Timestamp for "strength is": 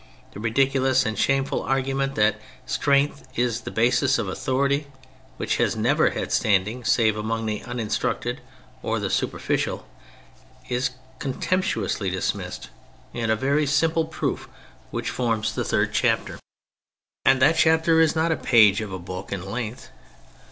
2.65-3.61